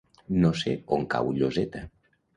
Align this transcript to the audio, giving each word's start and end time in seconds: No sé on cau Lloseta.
No 0.45 0.49
sé 0.61 0.73
on 0.97 1.05
cau 1.13 1.29
Lloseta. 1.37 1.87